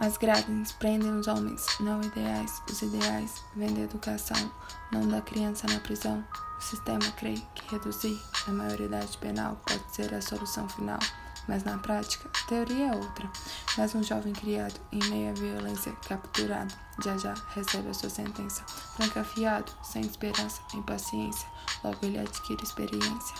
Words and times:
As 0.00 0.16
grades 0.16 0.70
prendem 0.72 1.10
os 1.18 1.26
homens, 1.26 1.66
não 1.80 2.00
ideais. 2.00 2.62
Os 2.70 2.82
ideais 2.82 3.42
vêm 3.56 3.74
da 3.74 3.80
educação, 3.80 4.50
não 4.92 5.08
da 5.08 5.20
criança 5.20 5.66
na 5.66 5.80
prisão. 5.80 6.24
O 6.56 6.62
sistema 6.62 7.04
crê 7.16 7.34
que 7.54 7.74
reduzir 7.74 8.16
a 8.46 8.52
maioridade 8.52 9.18
penal 9.18 9.60
pode 9.66 9.82
ser 9.92 10.14
a 10.14 10.22
solução 10.22 10.68
final, 10.68 11.00
mas 11.48 11.64
na 11.64 11.78
prática, 11.78 12.30
a 12.32 12.46
teoria 12.46 12.92
é 12.92 12.94
outra. 12.94 13.28
Mas 13.76 13.92
um 13.92 14.02
jovem 14.02 14.32
criado 14.32 14.80
em 14.92 15.02
meio 15.10 15.30
à 15.30 15.34
violência, 15.34 15.92
capturado, 16.06 16.72
já 17.02 17.18
já 17.18 17.34
recebe 17.48 17.88
a 17.88 17.94
sua 17.94 18.10
sentença. 18.10 18.64
Trancafiado, 18.96 19.72
sem 19.82 20.02
esperança, 20.02 20.62
impaciência, 20.74 21.48
paciência, 21.48 21.48
logo 21.82 21.98
ele 22.02 22.18
adquire 22.18 22.62
experiência. 22.62 23.34